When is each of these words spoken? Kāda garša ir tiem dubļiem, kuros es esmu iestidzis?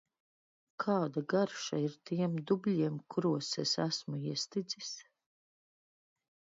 Kāda 0.83 1.23
garša 1.33 1.79
ir 1.83 1.99
tiem 2.11 2.39
dubļiem, 2.53 2.97
kuros 3.15 3.53
es 3.67 3.77
esmu 3.87 4.21
iestidzis? 4.35 4.95